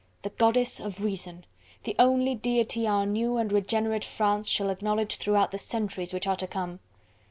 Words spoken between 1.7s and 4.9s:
the only deity our new and regenerate France shall